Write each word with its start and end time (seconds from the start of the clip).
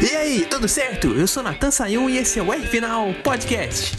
E 0.00 0.16
aí, 0.16 0.46
tudo 0.48 0.68
certo? 0.68 1.08
Eu 1.08 1.26
sou 1.26 1.42
Natan 1.42 1.70
Sayun 1.70 2.08
e 2.08 2.18
esse 2.18 2.38
é 2.38 2.42
o 2.42 2.52
R 2.52 2.66
Final 2.66 3.12
Podcast. 3.22 3.96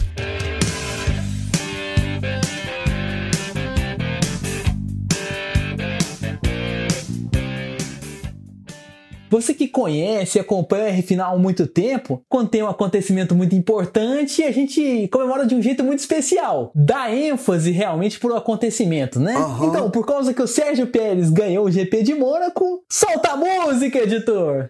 Você 9.30 9.52
que 9.52 9.66
conhece 9.66 10.38
e 10.38 10.40
acompanha 10.40 10.84
o 10.84 10.88
R 10.88 11.02
Final 11.02 11.34
há 11.34 11.38
muito 11.38 11.66
tempo, 11.66 12.22
quando 12.28 12.50
tem 12.50 12.62
um 12.62 12.68
acontecimento 12.68 13.34
muito 13.34 13.54
importante, 13.56 14.44
a 14.44 14.52
gente 14.52 15.08
comemora 15.08 15.44
de 15.44 15.56
um 15.56 15.60
jeito 15.60 15.82
muito 15.82 15.98
especial. 15.98 16.70
Dá 16.72 17.12
ênfase 17.12 17.72
realmente 17.72 18.20
pro 18.20 18.36
acontecimento, 18.36 19.18
né? 19.18 19.36
Uhum. 19.36 19.68
Então, 19.68 19.90
por 19.90 20.06
causa 20.06 20.32
que 20.32 20.40
o 20.40 20.46
Sérgio 20.46 20.86
Pérez 20.86 21.30
ganhou 21.30 21.66
o 21.66 21.70
GP 21.70 22.04
de 22.04 22.14
Mônaco, 22.14 22.84
solta 22.88 23.32
a 23.32 23.36
música, 23.36 23.98
editor! 23.98 24.68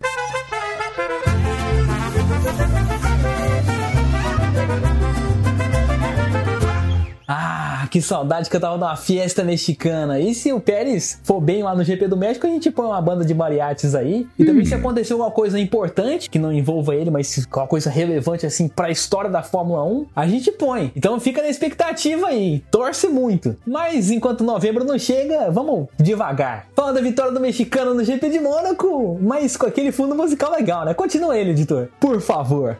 Que 7.94 8.02
saudade 8.02 8.50
que 8.50 8.56
eu 8.56 8.60
tava 8.60 8.76
numa 8.76 8.96
fiesta 8.96 9.44
mexicana. 9.44 10.18
E 10.18 10.34
se 10.34 10.52
o 10.52 10.58
Pérez 10.58 11.20
for 11.22 11.40
bem 11.40 11.62
lá 11.62 11.76
no 11.76 11.84
GP 11.84 12.08
do 12.08 12.16
México, 12.16 12.44
a 12.44 12.50
gente 12.50 12.68
põe 12.68 12.86
uma 12.86 13.00
banda 13.00 13.24
de 13.24 13.32
mariachis 13.32 13.94
aí. 13.94 14.26
E 14.36 14.44
também 14.44 14.64
se 14.64 14.74
acontecer 14.74 15.12
alguma 15.12 15.30
coisa 15.30 15.60
importante, 15.60 16.28
que 16.28 16.36
não 16.36 16.52
envolva 16.52 16.96
ele, 16.96 17.08
mas 17.08 17.46
uma 17.54 17.68
coisa 17.68 17.88
relevante 17.88 18.44
assim 18.44 18.66
pra 18.66 18.90
história 18.90 19.30
da 19.30 19.44
Fórmula 19.44 19.84
1, 19.84 20.06
a 20.16 20.26
gente 20.26 20.50
põe. 20.50 20.90
Então 20.96 21.20
fica 21.20 21.40
na 21.40 21.48
expectativa 21.48 22.26
aí, 22.26 22.64
torce 22.68 23.06
muito. 23.06 23.56
Mas 23.64 24.10
enquanto 24.10 24.42
novembro 24.42 24.82
não 24.82 24.98
chega, 24.98 25.52
vamos 25.52 25.86
devagar. 25.96 26.66
Fala 26.74 26.94
da 26.94 27.00
vitória 27.00 27.30
do 27.30 27.38
mexicano 27.38 27.94
no 27.94 28.02
GP 28.02 28.28
de 28.28 28.40
Mônaco, 28.40 29.20
mas 29.22 29.56
com 29.56 29.66
aquele 29.66 29.92
fundo 29.92 30.16
musical 30.16 30.50
legal, 30.50 30.84
né? 30.84 30.94
Continua 30.94 31.38
ele, 31.38 31.50
editor. 31.50 31.86
Por 32.00 32.20
favor. 32.20 32.76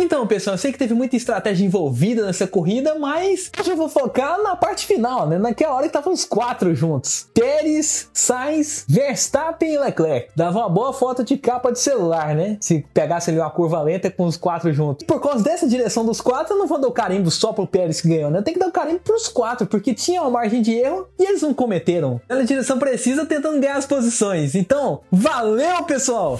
Então, 0.00 0.26
pessoal, 0.26 0.54
eu 0.54 0.58
sei 0.58 0.72
que 0.72 0.78
teve 0.78 0.94
muita 0.94 1.14
estratégia 1.14 1.64
envolvida 1.64 2.24
nessa 2.24 2.46
corrida, 2.46 2.98
mas 2.98 3.50
eu 3.66 3.76
vou 3.76 3.88
focar 3.88 4.42
na 4.42 4.56
parte 4.56 4.86
final, 4.86 5.28
né? 5.28 5.38
Naquela 5.38 5.74
hora 5.74 5.82
que 5.82 5.88
estavam 5.88 6.12
os 6.12 6.24
quatro 6.24 6.74
juntos. 6.74 7.28
Pérez, 7.34 8.08
Sainz, 8.14 8.86
Verstappen 8.88 9.74
e 9.74 9.78
Leclerc. 9.78 10.30
Dava 10.34 10.60
uma 10.60 10.70
boa 10.70 10.94
foto 10.94 11.22
de 11.22 11.36
capa 11.36 11.70
de 11.70 11.78
celular, 11.78 12.34
né? 12.34 12.56
Se 12.60 12.84
pegasse 12.94 13.30
ali 13.30 13.38
uma 13.38 13.50
curva 13.50 13.82
lenta 13.82 14.10
com 14.10 14.24
os 14.24 14.38
quatro 14.38 14.72
juntos. 14.72 15.06
Por 15.06 15.20
causa 15.20 15.44
dessa 15.44 15.68
direção 15.68 16.04
dos 16.04 16.20
quatro, 16.20 16.54
eu 16.54 16.58
não 16.58 16.66
vou 16.66 16.80
dar 16.80 16.88
o 16.88 16.92
carimbo 16.92 17.30
só 17.30 17.52
pro 17.52 17.66
Pérez 17.66 18.00
que 18.00 18.08
ganhou, 18.08 18.30
né? 18.30 18.40
Tem 18.40 18.54
que 18.54 18.60
dar 18.60 18.68
o 18.68 18.72
carimbo 18.72 19.00
pros 19.00 19.28
quatro, 19.28 19.66
porque 19.66 19.92
tinha 19.92 20.22
uma 20.22 20.30
margem 20.30 20.62
de 20.62 20.72
erro 20.72 21.08
e 21.18 21.24
eles 21.24 21.42
não 21.42 21.52
cometeram. 21.52 22.18
Ela 22.26 22.42
direção 22.42 22.78
precisa 22.78 23.26
tentando 23.26 23.60
ganhar 23.60 23.76
as 23.76 23.86
posições. 23.86 24.54
Então, 24.54 25.02
valeu, 25.12 25.84
pessoal! 25.84 26.38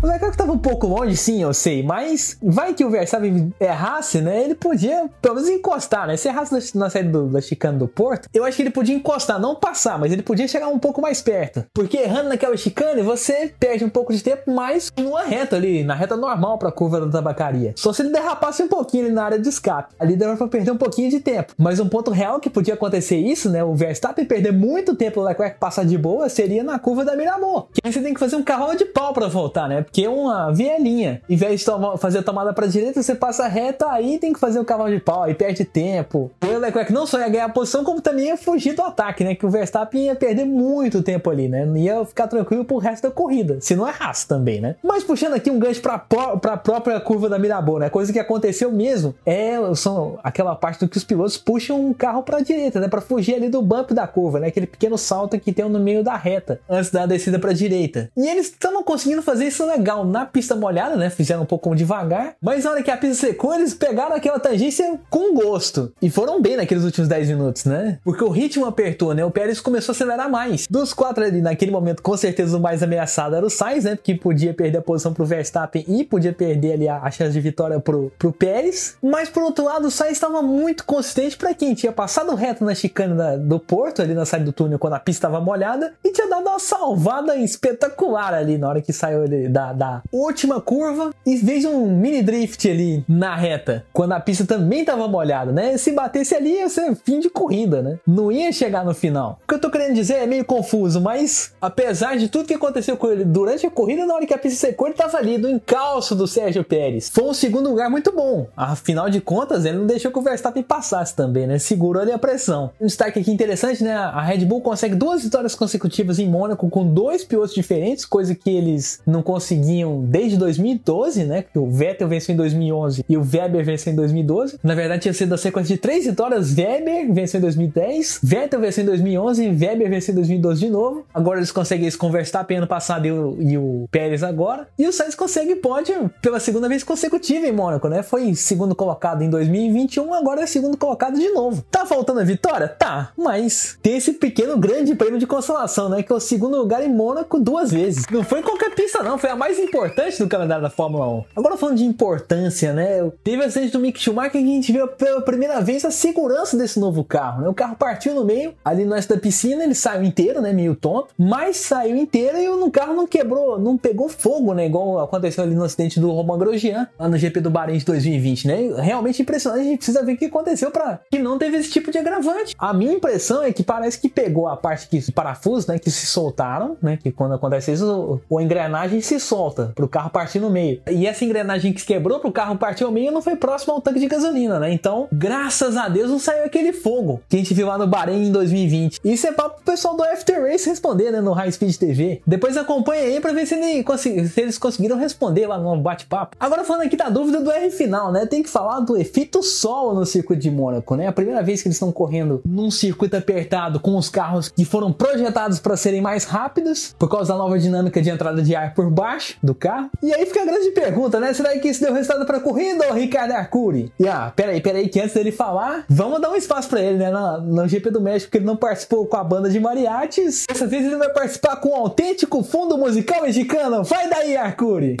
O 0.00 0.06
Leclerc 0.06 0.34
estava 0.34 0.52
um 0.52 0.58
pouco 0.58 0.86
longe, 0.86 1.16
sim, 1.16 1.42
eu 1.42 1.52
sei, 1.52 1.82
mas 1.82 2.38
vai 2.40 2.72
que 2.72 2.84
o 2.84 2.90
Verstappen 2.90 3.52
errasse, 3.58 4.20
né? 4.20 4.44
Ele 4.44 4.54
podia 4.54 5.10
pelo 5.20 5.34
menos 5.34 5.50
encostar, 5.50 6.06
né? 6.06 6.16
Se 6.16 6.28
errasse 6.28 6.78
na, 6.78 6.88
saída 6.88 7.10
do, 7.10 7.26
da 7.26 7.40
chicane 7.40 7.76
do 7.78 7.88
Porto, 7.88 8.28
eu 8.32 8.44
acho 8.44 8.56
que 8.56 8.62
ele 8.62 8.70
podia 8.70 8.94
encostar, 8.94 9.40
não 9.40 9.56
passar, 9.56 9.98
mas 9.98 10.12
ele 10.12 10.22
podia 10.22 10.46
chegar 10.46 10.68
um 10.68 10.78
pouco 10.78 11.02
mais 11.02 11.20
perto. 11.20 11.64
Porque 11.74 11.96
errando 11.96 12.28
naquela 12.28 12.56
chicane, 12.56 13.02
você 13.02 13.52
perde 13.58 13.84
um 13.84 13.88
pouco 13.88 14.12
de 14.12 14.22
tempo, 14.22 14.48
mas 14.52 14.92
numa 14.96 15.24
reta 15.24 15.56
ali, 15.56 15.82
na 15.82 15.96
reta 15.96 16.16
normal 16.16 16.58
para 16.58 16.68
a 16.68 16.72
curva 16.72 17.00
da 17.00 17.10
tabacaria. 17.10 17.72
Só 17.74 17.92
se 17.92 18.02
ele 18.02 18.10
derrapasse 18.10 18.62
um 18.62 18.68
pouquinho 18.68 19.12
na 19.12 19.24
área 19.24 19.38
de 19.38 19.48
escape. 19.48 19.96
Ali 19.98 20.14
dava 20.14 20.36
para 20.36 20.46
perder 20.46 20.70
um 20.70 20.78
pouquinho 20.78 21.10
de 21.10 21.18
tempo. 21.18 21.54
Mas 21.58 21.80
um 21.80 21.88
ponto 21.88 22.12
real 22.12 22.38
que 22.38 22.48
podia 22.48 22.74
acontecer 22.74 23.16
isso, 23.16 23.50
né? 23.50 23.64
O 23.64 23.74
Verstappen 23.74 24.24
perder 24.24 24.52
muito 24.52 24.94
tempo, 24.94 25.20
o 25.20 25.24
Leclerc 25.24 25.58
passar 25.58 25.84
de 25.84 25.98
boa, 25.98 26.28
seria 26.28 26.62
na 26.62 26.78
curva 26.78 27.04
da 27.04 27.16
Miramor. 27.16 27.66
Que 27.72 27.80
aí 27.82 27.92
você 27.92 28.00
tem 28.00 28.14
que 28.14 28.20
fazer 28.20 28.36
um 28.36 28.44
cavalo 28.44 28.76
de 28.76 28.84
pau 28.84 29.12
para 29.12 29.26
voltar, 29.26 29.68
né? 29.68 29.86
Porque 29.88 30.04
é 30.04 30.08
uma 30.08 30.52
vielinha. 30.52 31.20
Em 31.28 31.36
vez 31.36 31.60
de 31.60 31.66
toma, 31.66 31.96
fazer 31.96 32.18
a 32.18 32.22
tomada 32.22 32.52
para 32.52 32.66
direita, 32.66 33.02
você 33.02 33.14
passa 33.14 33.48
reta, 33.48 33.90
aí 33.90 34.18
tem 34.18 34.32
que 34.32 34.38
fazer 34.38 34.60
o 34.60 34.64
cavalo 34.64 34.90
de 34.90 35.00
pau, 35.00 35.22
aí 35.22 35.34
perde 35.34 35.64
tempo. 35.64 36.30
O 36.42 36.58
Leclerc 36.58 36.92
não 36.92 37.06
só 37.06 37.18
ia 37.18 37.28
ganhar 37.28 37.46
a 37.46 37.48
posição, 37.48 37.82
como 37.82 38.00
também 38.00 38.26
ia 38.26 38.36
fugir 38.36 38.74
do 38.74 38.82
ataque, 38.82 39.24
né? 39.24 39.34
Que 39.34 39.46
o 39.46 39.50
Verstappen 39.50 40.06
ia 40.06 40.14
perder 40.14 40.44
muito 40.44 41.02
tempo 41.02 41.30
ali, 41.30 41.48
né? 41.48 41.64
Não 41.64 41.76
ia 41.76 42.04
ficar 42.04 42.26
tranquilo 42.26 42.64
pro 42.64 42.78
resto 42.78 43.04
da 43.04 43.10
corrida. 43.10 43.58
Se 43.60 43.74
não 43.74 43.88
errasse 43.88 44.26
também, 44.26 44.60
né? 44.60 44.76
Mas 44.82 45.02
puxando 45.02 45.34
aqui 45.34 45.50
um 45.50 45.58
gancho 45.58 45.80
pra, 45.80 45.98
pra 45.98 46.56
própria 46.56 47.00
curva 47.00 47.28
da 47.28 47.38
Mirabô, 47.38 47.78
né? 47.78 47.88
Coisa 47.88 48.12
que 48.12 48.18
aconteceu 48.18 48.70
mesmo 48.70 49.14
é 49.24 49.56
são 49.74 50.18
aquela 50.22 50.54
parte 50.54 50.80
do 50.80 50.88
que 50.88 50.96
os 50.96 51.04
pilotos 51.04 51.36
puxam 51.36 51.80
um 51.80 51.92
carro 51.92 52.22
pra 52.22 52.40
direita, 52.40 52.80
né? 52.80 52.88
Pra 52.88 53.00
fugir 53.00 53.34
ali 53.34 53.48
do 53.48 53.62
bump 53.62 53.92
da 53.92 54.06
curva, 54.06 54.40
né? 54.40 54.48
Aquele 54.48 54.66
pequeno 54.66 54.98
salto 54.98 55.38
que 55.38 55.52
tem 55.52 55.68
no 55.68 55.78
meio 55.78 56.02
da 56.02 56.16
reta, 56.16 56.60
antes 56.68 56.90
da 56.90 57.06
descida 57.06 57.38
pra 57.38 57.52
direita. 57.52 58.10
E 58.16 58.28
eles 58.28 58.46
estavam 58.46 58.82
conseguindo 58.82 59.22
fazer 59.22 59.46
isso 59.46 59.64
legal 59.78 60.04
na 60.04 60.26
pista 60.26 60.54
molhada, 60.54 60.96
né? 60.96 61.08
Fizeram 61.10 61.42
um 61.42 61.46
pouco 61.46 61.74
devagar. 61.74 62.34
Mas 62.40 62.64
na 62.64 62.72
hora 62.72 62.82
que 62.82 62.90
a 62.90 62.96
pista 62.96 63.26
secou, 63.26 63.54
eles 63.54 63.74
pegaram 63.74 64.14
aquela 64.14 64.38
tangência 64.38 64.98
com 65.08 65.34
gosto. 65.34 65.92
E 66.02 66.10
foram 66.10 66.40
bem 66.42 66.56
naqueles 66.56 66.84
últimos 66.84 67.08
10 67.08 67.28
minutos, 67.28 67.64
né? 67.64 67.98
Porque 68.04 68.22
o 68.22 68.28
ritmo 68.28 68.66
apertou, 68.66 69.14
né? 69.14 69.24
O 69.24 69.30
Pérez 69.30 69.60
começou 69.60 69.92
a 69.92 69.94
acelerar 69.94 70.30
mais. 70.30 70.66
Dos 70.68 70.92
quatro 70.92 71.24
ali, 71.24 71.40
naquele 71.40 71.70
momento, 71.70 72.02
com 72.02 72.16
certeza 72.16 72.56
o 72.56 72.60
mais 72.60 72.82
ameaçado 72.82 73.34
era 73.34 73.46
o 73.46 73.50
Sainz, 73.50 73.84
né? 73.84 73.96
Porque 73.96 74.14
podia 74.14 74.52
perder 74.52 74.78
a 74.78 74.82
posição 74.82 75.14
pro 75.14 75.24
Verstappen 75.24 75.84
e 75.88 76.04
podia 76.04 76.32
perder 76.32 76.72
ali 76.72 76.88
a, 76.88 77.10
chance 77.10 77.32
de 77.32 77.40
vitória 77.40 77.80
pro, 77.80 78.12
pro 78.18 78.32
Pérez. 78.32 78.96
Mas 79.02 79.28
por 79.28 79.42
outro 79.42 79.64
lado, 79.64 79.86
o 79.86 79.90
Sainz 79.90 80.12
estava 80.12 80.42
muito 80.42 80.84
consistente 80.84 81.36
para 81.36 81.54
quem 81.54 81.74
tinha 81.74 81.92
passado 81.92 82.34
reto 82.34 82.64
na 82.64 82.74
chicane 82.74 83.14
da, 83.14 83.36
do 83.36 83.58
Porto, 83.58 84.02
ali 84.02 84.14
na 84.14 84.24
saída 84.24 84.46
do 84.46 84.52
túnel, 84.52 84.78
quando 84.78 84.94
a 84.94 85.00
pista 85.00 85.26
estava 85.26 85.44
molhada, 85.44 85.94
e 86.04 86.12
tinha 86.12 86.28
dado 86.28 86.48
uma 86.48 86.58
salvada 86.58 87.36
espetacular 87.36 88.34
ali 88.34 88.58
na 88.58 88.68
hora 88.68 88.82
que 88.82 88.92
saiu 88.92 89.22
ali 89.22 89.48
da, 89.72 90.02
última 90.12 90.60
curva 90.60 91.10
e 91.24 91.36
fez 91.38 91.64
um 91.64 91.86
mini 91.86 92.22
drift 92.22 92.68
ali 92.68 93.04
na 93.08 93.34
reta, 93.36 93.84
quando 93.92 94.12
a 94.12 94.20
pista 94.20 94.44
também 94.44 94.80
estava 94.80 95.08
molhada, 95.08 95.52
né? 95.52 95.76
Se 95.76 95.92
batesse 95.92 96.34
ali 96.34 96.56
ia 96.56 96.68
ser 96.68 96.94
fim 96.96 97.20
de 97.20 97.30
corrida, 97.30 97.82
né? 97.82 97.98
Não 98.06 98.30
ia 98.30 98.52
chegar 98.52 98.84
no 98.84 98.94
final. 98.94 99.40
O 99.44 99.48
que 99.48 99.54
eu 99.54 99.60
tô 99.60 99.70
querendo 99.70 99.94
dizer 99.94 100.14
é 100.14 100.26
meio 100.26 100.44
confuso, 100.44 101.00
mas 101.00 101.52
apesar 101.60 102.16
de 102.16 102.28
tudo 102.28 102.46
que 102.46 102.54
aconteceu 102.54 102.96
com 102.96 103.08
ele 103.08 103.24
durante 103.24 103.66
a 103.66 103.70
corrida, 103.70 104.06
na 104.06 104.14
hora 104.14 104.26
que 104.26 104.34
a 104.34 104.38
pista 104.38 104.66
secou, 104.66 104.86
ele 104.86 104.96
tava 104.96 105.16
ali 105.18 105.38
do 105.38 105.48
encalço 105.48 106.14
do 106.14 106.26
Sérgio 106.26 106.64
Pérez. 106.64 107.08
Foi 107.08 107.24
um 107.24 107.34
segundo 107.34 107.68
lugar 107.70 107.90
muito 107.90 108.12
bom. 108.12 108.46
Afinal 108.56 109.08
de 109.10 109.20
contas, 109.20 109.64
ele 109.64 109.78
não 109.78 109.86
deixou 109.86 110.10
que 110.10 110.18
o 110.18 110.22
Verstappen 110.22 110.62
passasse 110.62 111.14
também, 111.14 111.46
né? 111.46 111.58
Segurou 111.58 112.02
ali 112.02 112.12
a 112.12 112.18
pressão. 112.18 112.70
Um 112.80 112.86
destaque 112.86 113.18
aqui 113.18 113.30
interessante, 113.30 113.82
né? 113.82 113.94
A 113.94 114.20
Red 114.22 114.44
Bull 114.44 114.60
consegue 114.60 114.94
duas 114.94 115.22
vitórias 115.22 115.54
consecutivas 115.54 116.18
em 116.18 116.28
Mônaco 116.28 116.68
com 116.70 116.86
dois 116.86 117.24
pilotos 117.24 117.54
diferentes, 117.54 118.04
coisa 118.04 118.34
que 118.34 118.50
eles 118.50 119.00
não 119.06 119.22
conseguiam 119.58 120.00
desde 120.02 120.36
2012, 120.36 121.24
né? 121.24 121.44
Que 121.52 121.58
o 121.58 121.70
Vettel 121.70 122.08
venceu 122.08 122.32
em 122.32 122.36
2011 122.36 123.04
e 123.08 123.16
o 123.16 123.20
Weber 123.20 123.64
venceu 123.64 123.92
em 123.92 123.96
2012. 123.96 124.58
Na 124.62 124.74
verdade, 124.74 125.02
tinha 125.02 125.14
sido 125.14 125.34
a 125.34 125.38
sequência 125.38 125.74
de 125.74 125.80
três 125.80 126.06
vitórias. 126.06 126.56
Weber 126.56 127.12
venceu 127.12 127.38
em 127.38 127.42
2010, 127.42 128.20
Vettel 128.22 128.60
venceu 128.60 128.82
em 128.82 128.86
2011 128.86 129.44
e 129.44 129.48
Weber 129.48 129.90
venceu 129.90 130.12
em 130.12 130.16
2012 130.16 130.60
de 130.60 130.70
novo. 130.70 131.04
Agora 131.12 131.38
eles 131.38 131.50
conseguem 131.50 131.86
isso 131.86 131.98
com 131.98 132.08
o 132.08 132.12
Verstappen 132.12 132.58
ano 132.58 132.66
passado 132.66 133.06
e 133.06 133.12
o, 133.12 133.36
e 133.40 133.58
o 133.58 133.88
Pérez 133.90 134.22
agora. 134.22 134.68
E 134.78 134.86
o 134.86 134.92
Sainz 134.92 135.14
consegue 135.14 135.56
pódio 135.56 136.10
pela 136.22 136.40
segunda 136.40 136.68
vez 136.68 136.84
consecutiva 136.84 137.46
em 137.46 137.52
Mônaco, 137.52 137.88
né? 137.88 138.02
Foi 138.02 138.34
segundo 138.34 138.74
colocado 138.74 139.22
em 139.22 139.30
2021, 139.30 140.14
agora 140.14 140.42
é 140.42 140.46
segundo 140.46 140.76
colocado 140.76 141.18
de 141.18 141.28
novo. 141.30 141.64
Tá 141.70 141.84
faltando 141.84 142.20
a 142.20 142.24
vitória? 142.24 142.68
Tá, 142.68 143.12
mas 143.16 143.78
tem 143.82 143.96
esse 143.96 144.12
pequeno 144.12 144.56
grande 144.56 144.94
prêmio 144.94 145.18
de 145.18 145.26
consolação, 145.26 145.88
né? 145.88 146.02
Que 146.02 146.12
é 146.12 146.14
o 146.14 146.20
segundo 146.20 146.56
lugar 146.56 146.84
em 146.84 146.92
Mônaco 146.92 147.38
duas 147.38 147.70
vezes. 147.70 148.04
Não 148.10 148.22
foi 148.22 148.42
qualquer 148.42 148.74
pista, 148.74 149.02
não, 149.02 149.18
foi 149.18 149.30
a 149.30 149.36
mais 149.36 149.47
importante 149.56 150.18
do 150.18 150.28
calendário 150.28 150.62
da 150.62 150.70
Fórmula 150.70 151.08
1. 151.08 151.24
Agora 151.36 151.56
falando 151.56 151.78
de 151.78 151.84
importância, 151.84 152.72
né? 152.72 153.10
Teve 153.24 153.44
acidente 153.44 153.72
do 153.72 153.78
Mick 153.78 153.98
Schumacher 153.98 154.32
que 154.32 154.38
a 154.38 154.40
gente 154.40 154.72
viu 154.72 154.88
pela 154.88 155.22
primeira 155.22 155.60
vez 155.60 155.84
a 155.84 155.90
segurança 155.90 156.56
desse 156.56 156.78
novo 156.78 157.04
carro, 157.04 157.42
né? 157.42 157.48
O 157.48 157.54
carro 157.54 157.76
partiu 157.76 158.14
no 158.14 158.24
meio, 158.24 158.54
ali 158.64 158.84
no 158.84 158.98
da 158.98 159.16
piscina, 159.16 159.62
ele 159.62 159.74
saiu 159.74 160.02
inteiro, 160.02 160.40
né? 160.40 160.52
Meio 160.52 160.74
tonto, 160.74 161.08
mas 161.16 161.56
saiu 161.56 161.96
inteiro 161.96 162.36
e 162.36 162.48
o 162.48 162.70
carro 162.70 162.94
não 162.94 163.06
quebrou, 163.06 163.58
não 163.58 163.78
pegou 163.78 164.08
fogo, 164.08 164.52
né? 164.52 164.66
Igual 164.66 164.98
aconteceu 164.98 165.44
ali 165.44 165.54
no 165.54 165.62
acidente 165.62 166.00
do 166.00 166.10
Romain 166.10 166.38
Grosjean, 166.38 166.88
lá 166.98 167.08
no 167.08 167.16
GP 167.16 167.40
do 167.40 167.48
Bahrein 167.48 167.78
de 167.78 167.84
2020, 167.84 168.48
né? 168.48 168.56
Realmente 168.82 169.22
impressionante, 169.22 169.60
a 169.60 169.64
gente 169.64 169.78
precisa 169.78 170.04
ver 170.04 170.14
o 170.14 170.16
que 170.16 170.24
aconteceu 170.24 170.70
para 170.72 171.00
que 171.10 171.18
não 171.18 171.38
teve 171.38 171.58
esse 171.58 171.70
tipo 171.70 171.92
de 171.92 171.98
agravante. 171.98 172.56
A 172.58 172.74
minha 172.74 172.92
impressão 172.92 173.42
é 173.44 173.52
que 173.52 173.62
parece 173.62 174.00
que 174.00 174.08
pegou 174.08 174.48
a 174.48 174.56
parte 174.56 174.88
que 174.88 175.12
parafusos, 175.12 175.66
né? 175.68 175.78
Que 175.78 175.90
se 175.90 176.06
soltaram, 176.06 176.76
né? 176.82 176.98
Que 177.00 177.12
quando 177.12 177.34
acontece 177.34 177.72
isso, 177.72 178.20
a 178.30 178.42
engrenagem 178.42 179.00
se 179.00 179.20
solta 179.20 179.37
solta, 179.38 179.70
pro 179.72 179.86
carro 179.86 180.10
partir 180.10 180.40
no 180.40 180.50
meio. 180.50 180.80
E 180.90 181.06
essa 181.06 181.24
engrenagem 181.24 181.72
que 181.72 181.84
quebrou 181.84 182.18
pro 182.18 182.32
carro 182.32 182.58
partir 182.58 182.82
ao 182.82 182.90
meio 182.90 183.12
não 183.12 183.22
foi 183.22 183.36
próximo 183.36 183.72
ao 183.72 183.80
tanque 183.80 184.00
de 184.00 184.08
gasolina, 184.08 184.58
né? 184.58 184.72
Então, 184.72 185.06
graças 185.12 185.76
a 185.76 185.88
Deus 185.88 186.10
não 186.10 186.18
saiu 186.18 186.44
aquele 186.44 186.72
fogo 186.72 187.20
que 187.28 187.36
a 187.36 187.38
gente 187.38 187.54
viu 187.54 187.68
lá 187.68 187.78
no 187.78 187.86
Bahrein 187.86 188.26
em 188.26 188.32
2020. 188.32 188.98
Isso 189.04 189.28
é 189.28 189.32
para 189.32 189.46
o 189.46 189.50
pessoal 189.64 189.96
do 189.96 190.02
After 190.02 190.42
Race 190.42 190.68
responder, 190.68 191.12
né, 191.12 191.20
no 191.20 191.32
High 191.32 191.52
Speed 191.52 191.76
TV. 191.76 192.20
Depois 192.26 192.56
acompanha 192.56 193.02
aí 193.02 193.20
para 193.20 193.32
ver 193.32 193.46
se, 193.46 193.54
ele, 193.54 193.84
se, 193.96 194.40
eles 194.40 194.58
conseguiram 194.58 194.98
responder 194.98 195.46
lá 195.46 195.56
no 195.56 195.76
bate-papo. 195.80 196.36
Agora 196.40 196.64
falando 196.64 196.86
aqui 196.86 196.96
da 196.96 197.08
dúvida 197.08 197.40
do 197.40 197.52
R 197.52 197.70
final, 197.70 198.10
né? 198.10 198.26
Tem 198.26 198.42
que 198.42 198.50
falar 198.50 198.80
do 198.80 198.96
efeito 198.96 199.40
solo 199.40 199.94
no 199.94 200.04
circuito 200.04 200.42
de 200.42 200.50
Mônaco, 200.50 200.96
né? 200.96 201.06
A 201.06 201.12
primeira 201.12 201.44
vez 201.44 201.62
que 201.62 201.68
eles 201.68 201.76
estão 201.76 201.92
correndo 201.92 202.42
num 202.44 202.72
circuito 202.72 203.16
apertado 203.16 203.78
com 203.78 203.96
os 203.96 204.08
carros 204.08 204.48
que 204.48 204.64
foram 204.64 204.92
projetados 204.92 205.60
para 205.60 205.76
serem 205.76 206.00
mais 206.00 206.24
rápidos 206.24 206.92
por 206.98 207.08
causa 207.08 207.32
da 207.32 207.38
nova 207.38 207.56
dinâmica 207.56 208.02
de 208.02 208.10
entrada 208.10 208.42
de 208.42 208.56
ar 208.56 208.74
por 208.74 208.90
baixo 208.90 209.27
do 209.42 209.54
carro. 209.54 209.90
E 210.02 210.12
aí 210.12 210.24
fica 210.26 210.42
a 210.42 210.44
grande 210.44 210.70
pergunta, 210.70 211.20
né? 211.20 211.32
Será 211.34 211.58
que 211.58 211.68
isso 211.68 211.80
deu 211.80 211.92
resultado 211.92 212.24
para 212.26 212.40
corrida 212.40 212.86
ou 212.88 212.94
Ricardo 212.94 213.32
Arcuri? 213.32 213.92
E 213.98 214.08
ah, 214.08 214.32
peraí, 214.34 214.60
peraí, 214.60 214.88
que 214.88 215.00
antes 215.00 215.14
dele 215.14 215.32
falar, 215.32 215.84
vamos 215.88 216.20
dar 216.20 216.30
um 216.30 216.36
espaço 216.36 216.68
para 216.68 216.80
ele, 216.80 216.98
né? 216.98 217.10
No, 217.10 217.40
no 217.40 217.68
GP 217.68 217.90
do 217.90 218.00
México, 218.00 218.30
que 218.30 218.38
ele 218.38 218.44
não 218.44 218.56
participou 218.56 219.06
com 219.06 219.16
a 219.16 219.24
banda 219.24 219.50
de 219.50 219.60
mariachis. 219.60 220.46
Dessa 220.48 220.66
vez 220.66 220.84
ele 220.84 220.96
vai 220.96 221.10
participar 221.12 221.56
com 221.56 221.70
um 221.70 221.76
autêntico 221.76 222.42
fundo 222.42 222.78
musical 222.78 223.22
mexicano. 223.22 223.82
Vai 223.84 224.08
daí, 224.08 224.36
Arcuri! 224.36 224.96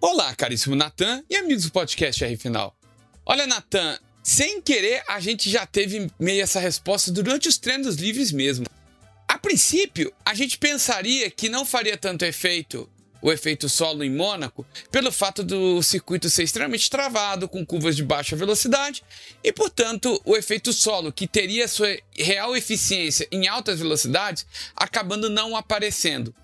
Olá, 0.00 0.34
caríssimo 0.34 0.76
Natan 0.76 1.24
e 1.30 1.36
amigos 1.36 1.64
do 1.64 1.72
podcast 1.72 2.22
R 2.22 2.36
Final. 2.36 2.76
Olha, 3.26 3.46
Natan, 3.46 3.98
sem 4.24 4.62
querer 4.62 5.02
a 5.06 5.20
gente 5.20 5.50
já 5.50 5.66
teve 5.66 6.10
meio 6.18 6.42
essa 6.42 6.58
resposta 6.58 7.12
durante 7.12 7.46
os 7.46 7.58
treinos 7.58 7.96
livres 7.96 8.32
mesmo. 8.32 8.64
A 9.28 9.38
princípio, 9.38 10.10
a 10.24 10.34
gente 10.34 10.56
pensaria 10.56 11.30
que 11.30 11.50
não 11.50 11.66
faria 11.66 11.98
tanto 11.98 12.24
efeito 12.24 12.88
o 13.20 13.32
efeito 13.32 13.70
solo 13.70 14.04
em 14.04 14.10
Mônaco 14.10 14.66
pelo 14.90 15.10
fato 15.10 15.42
do 15.42 15.82
circuito 15.82 16.28
ser 16.28 16.42
extremamente 16.42 16.90
travado, 16.90 17.48
com 17.48 17.64
curvas 17.64 17.96
de 17.96 18.04
baixa 18.04 18.36
velocidade, 18.36 19.02
e 19.42 19.50
portanto 19.50 20.20
o 20.26 20.36
efeito 20.36 20.74
solo, 20.74 21.10
que 21.10 21.26
teria 21.26 21.66
sua 21.66 21.96
real 22.14 22.54
eficiência 22.54 23.26
em 23.32 23.48
altas 23.48 23.78
velocidades, 23.78 24.46
acabando 24.76 25.30
não 25.30 25.56
aparecendo. 25.56 26.34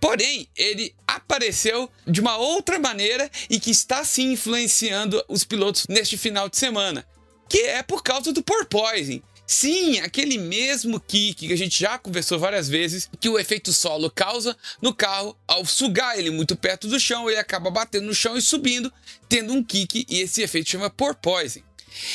Porém, 0.00 0.48
ele 0.56 0.94
apareceu 1.04 1.90
de 2.06 2.20
uma 2.20 2.36
outra 2.36 2.78
maneira 2.78 3.28
e 3.50 3.58
que 3.58 3.72
está 3.72 4.04
sim 4.04 4.32
influenciando 4.32 5.20
os 5.28 5.42
pilotos 5.42 5.86
neste 5.88 6.16
final 6.16 6.48
de 6.48 6.56
semana, 6.56 7.04
que 7.48 7.58
é 7.58 7.82
por 7.82 8.02
causa 8.02 8.32
do 8.32 8.42
porpoising. 8.42 9.22
Sim, 9.46 9.98
aquele 10.00 10.36
mesmo 10.36 11.00
kick 11.00 11.46
que 11.46 11.52
a 11.54 11.56
gente 11.56 11.80
já 11.80 11.98
conversou 11.98 12.38
várias 12.38 12.68
vezes, 12.68 13.08
que 13.18 13.30
o 13.30 13.38
efeito 13.38 13.72
solo 13.72 14.10
causa 14.10 14.54
no 14.82 14.92
carro 14.92 15.34
ao 15.48 15.64
sugar 15.64 16.18
ele 16.18 16.30
muito 16.30 16.54
perto 16.54 16.86
do 16.86 17.00
chão, 17.00 17.30
ele 17.30 17.38
acaba 17.38 17.70
batendo 17.70 18.06
no 18.06 18.14
chão 18.14 18.36
e 18.36 18.42
subindo, 18.42 18.92
tendo 19.26 19.54
um 19.54 19.64
kick 19.64 20.04
e 20.06 20.20
esse 20.20 20.42
efeito 20.42 20.68
chama 20.68 20.90
porpoising. 20.90 21.62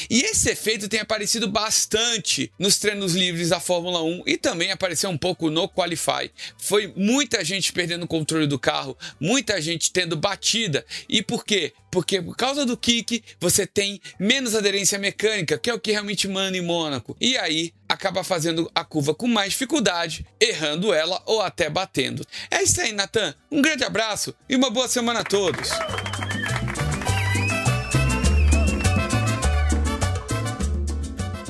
E 0.10 0.22
esse 0.22 0.50
efeito 0.50 0.88
tem 0.88 1.00
aparecido 1.00 1.48
bastante 1.48 2.52
nos 2.58 2.78
treinos 2.78 3.14
livres 3.14 3.50
da 3.50 3.60
Fórmula 3.60 4.02
1 4.04 4.24
e 4.26 4.38
também 4.38 4.72
apareceu 4.72 5.10
um 5.10 5.18
pouco 5.18 5.50
no 5.50 5.68
Qualify. 5.68 6.32
Foi 6.58 6.94
muita 6.96 7.44
gente 7.44 7.72
perdendo 7.72 8.04
o 8.04 8.08
controle 8.08 8.48
do 8.48 8.60
carro, 8.60 8.98
muita 9.20 9.62
gente 9.62 9.92
tendo 9.92 10.16
batida. 10.16 10.86
E 11.08 11.22
por 11.22 11.46
quê? 11.46 11.74
Porque 11.92 12.20
por 12.22 12.36
causa 12.36 12.66
do 12.66 12.76
kick 12.76 13.24
você 13.40 13.68
tem 13.68 14.02
menos 14.20 14.56
aderência 14.56 14.98
mecânica, 14.98 15.58
que 15.58 15.70
é 15.70 15.74
o 15.74 15.80
que 15.80 15.92
realmente 15.92 16.28
manda 16.28 16.58
em 16.58 16.62
Mônaco. 16.62 17.16
E 17.22 17.38
aí 17.38 17.72
acaba 17.88 18.24
fazendo 18.24 18.70
a 18.74 18.84
curva 18.84 19.14
com 19.14 19.28
mais 19.28 19.52
dificuldade, 19.52 20.26
errando 20.40 20.92
ela 20.92 21.22
ou 21.26 21.42
até 21.42 21.70
batendo. 21.70 22.26
É 22.50 22.64
isso 22.64 22.82
aí, 22.82 22.92
Natan. 22.92 23.36
Um 23.52 23.62
grande 23.62 23.84
abraço 23.84 24.34
e 24.50 24.56
uma 24.56 24.72
boa 24.72 24.88
semana 24.88 25.20
a 25.20 25.24
todos. 25.24 25.70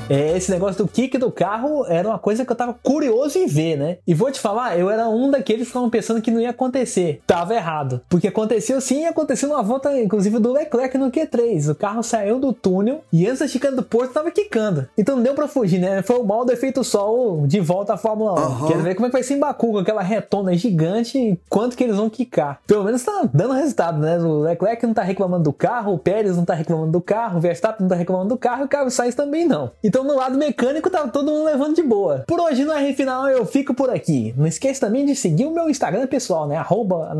É, 0.08 0.36
esse 0.36 0.50
negócio 0.50 0.84
do 0.84 0.90
kick 0.90 1.16
do 1.16 1.30
carro 1.30 1.86
era 1.86 2.06
uma 2.06 2.18
coisa 2.18 2.44
que 2.44 2.52
eu 2.52 2.56
tava 2.56 2.74
curioso 2.74 3.38
em 3.38 3.46
ver, 3.46 3.76
né? 3.76 3.98
E 4.06 4.12
vou 4.12 4.30
te 4.30 4.38
falar, 4.38 4.78
eu 4.78 4.90
era 4.90 5.08
um 5.08 5.30
daqueles 5.30 5.62
que 5.62 5.68
estavam 5.68 5.88
pensando 5.88 6.20
que 6.20 6.30
não 6.30 6.40
ia 6.40 6.50
acontecer. 6.50 7.22
Tava 7.26 7.54
errado. 7.54 8.00
Porque 8.08 8.28
aconteceu 8.28 8.80
sim 8.80 9.02
e 9.02 9.06
aconteceu 9.06 9.48
numa 9.48 9.62
volta, 9.62 9.98
inclusive, 10.00 10.38
do 10.38 10.52
Leclerc 10.52 10.98
no 10.98 11.10
Q3. 11.10 11.70
O 11.70 11.74
carro 11.74 12.02
saiu 12.02 12.38
do 12.38 12.52
túnel 12.52 13.02
e 13.12 13.26
antes 13.26 13.40
da 13.40 13.48
chicana 13.48 13.76
do 13.76 13.82
Porto 13.82 14.12
tava 14.12 14.30
quicando. 14.30 14.86
Então 14.96 15.16
não 15.16 15.22
deu 15.22 15.34
pra 15.34 15.48
fugir, 15.48 15.78
né? 15.78 16.02
Foi 16.02 16.16
o 16.16 16.24
mal 16.24 16.44
do 16.44 16.52
efeito 16.52 16.84
sol 16.84 17.46
de 17.46 17.60
volta 17.60 17.94
à 17.94 17.96
Fórmula 17.96 18.34
1. 18.34 18.44
Uhum. 18.44 18.66
Quero 18.68 18.82
ver 18.82 18.94
como 18.94 19.06
é 19.06 19.08
que 19.08 19.14
vai 19.14 19.22
ser 19.22 19.34
em 19.34 19.40
Baku 19.40 19.72
com 19.72 19.78
aquela 19.78 20.02
retona 20.02 20.54
gigante 20.54 21.18
e 21.18 21.40
quanto 21.48 21.76
que 21.76 21.84
eles 21.84 21.96
vão 21.96 22.10
quicar. 22.10 22.60
Pelo 22.66 22.84
menos 22.84 23.02
tá 23.02 23.28
dando 23.32 23.54
resultado, 23.54 23.98
né? 23.98 24.18
O 24.18 24.40
Leclerc 24.40 24.86
não 24.86 24.94
tá 24.94 25.02
reclamando 25.02 25.44
do 25.44 25.52
carro, 25.52 25.94
o 25.94 25.98
Pérez 25.98 26.36
não 26.36 26.44
tá 26.44 26.54
reclamando 26.54 26.92
do 26.92 27.00
carro, 27.00 27.38
o 27.38 27.40
Verstappen 27.40 27.82
não 27.82 27.88
tá 27.88 27.94
reclamando 27.94 28.28
do 28.28 28.36
carro 28.36 28.62
e 28.62 28.64
o 28.66 28.68
Carlos 28.68 28.94
Sainz 28.94 29.14
também 29.14 29.46
não. 29.46 29.70
Então 29.94 30.02
no 30.02 30.16
lado 30.16 30.36
mecânico 30.36 30.90
tá 30.90 31.06
todo 31.06 31.30
mundo 31.30 31.44
levando 31.44 31.76
de 31.76 31.82
boa. 31.84 32.24
Por 32.26 32.40
hoje 32.40 32.64
no 32.64 32.72
R 32.72 32.92
Final 32.94 33.28
eu 33.28 33.46
fico 33.46 33.72
por 33.72 33.88
aqui. 33.88 34.34
Não 34.36 34.44
esqueça 34.44 34.88
também 34.88 35.06
de 35.06 35.14
seguir 35.14 35.46
o 35.46 35.54
meu 35.54 35.70
Instagram 35.70 36.08
pessoal, 36.08 36.48
né? 36.48 36.56
Arroba 36.56 37.16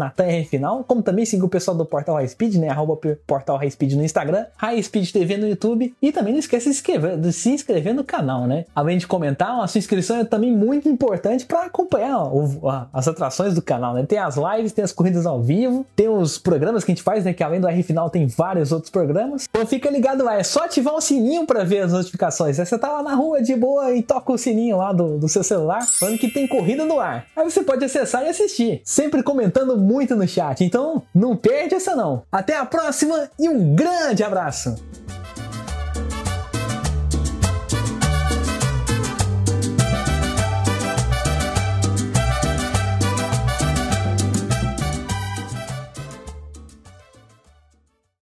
Final, 0.50 0.82
como 0.82 1.00
também 1.00 1.24
seguir 1.24 1.44
o 1.44 1.48
pessoal 1.48 1.76
do 1.76 1.86
Portal 1.86 2.16
High 2.16 2.26
Speed, 2.26 2.56
né? 2.56 2.70
Arroba 2.70 2.98
Portal 3.28 3.58
High 3.58 3.70
Speed 3.70 3.92
no 3.92 4.02
Instagram, 4.02 4.46
High 4.56 4.82
Speed 4.82 5.12
TV 5.12 5.36
no 5.36 5.46
YouTube 5.46 5.94
e 6.02 6.10
também 6.10 6.32
não 6.32 6.40
esqueça 6.40 6.64
de, 6.64 6.74
inscrever, 6.74 7.16
de 7.16 7.32
se 7.32 7.50
inscrever 7.50 7.94
no 7.94 8.02
canal, 8.02 8.48
né? 8.48 8.64
Além 8.74 8.98
de 8.98 9.06
comentar, 9.06 9.60
a 9.60 9.68
sua 9.68 9.78
inscrição 9.78 10.18
é 10.18 10.24
também 10.24 10.50
muito 10.50 10.88
importante 10.88 11.46
para 11.46 11.66
acompanhar 11.66 12.28
as 12.92 13.06
atrações 13.06 13.54
do 13.54 13.62
canal, 13.62 13.94
né? 13.94 14.04
Tem 14.04 14.18
as 14.18 14.34
lives, 14.36 14.72
tem 14.72 14.84
as 14.84 14.90
corridas 14.90 15.26
ao 15.26 15.40
vivo, 15.40 15.86
tem 15.94 16.08
os 16.08 16.38
programas 16.38 16.82
que 16.82 16.90
a 16.90 16.94
gente 16.96 17.04
faz, 17.04 17.24
né? 17.24 17.32
Que 17.32 17.44
além 17.44 17.60
do 17.60 17.68
R 17.68 17.82
Final 17.84 18.10
tem 18.10 18.26
vários 18.26 18.72
outros 18.72 18.90
programas. 18.90 19.46
Então 19.48 19.64
fica 19.64 19.88
ligado 19.88 20.24
lá, 20.24 20.34
é 20.34 20.42
só 20.42 20.64
ativar 20.64 20.92
o 20.94 21.00
sininho 21.00 21.46
para 21.46 21.62
ver 21.62 21.84
as 21.84 21.92
notificações. 21.92 22.63
Você 22.64 22.78
tá 22.78 22.90
lá 22.90 23.02
na 23.02 23.14
rua 23.14 23.42
de 23.42 23.54
boa 23.54 23.92
e 23.94 24.02
toca 24.02 24.32
o 24.32 24.38
sininho 24.38 24.76
lá 24.76 24.92
do, 24.92 25.18
do 25.18 25.28
seu 25.28 25.42
celular, 25.42 25.86
falando 25.98 26.18
que 26.18 26.28
tem 26.28 26.46
corrida 26.46 26.84
no 26.84 26.98
ar. 26.98 27.26
Aí 27.36 27.44
você 27.44 27.62
pode 27.62 27.84
acessar 27.84 28.24
e 28.24 28.28
assistir, 28.28 28.80
sempre 28.84 29.22
comentando 29.22 29.76
muito 29.76 30.16
no 30.16 30.26
chat. 30.26 30.64
Então 30.64 31.02
não 31.14 31.36
perde 31.36 31.74
essa 31.74 31.94
não. 31.94 32.22
Até 32.30 32.56
a 32.56 32.64
próxima 32.64 33.30
e 33.38 33.48
um 33.48 33.74
grande 33.74 34.22
abraço! 34.22 34.74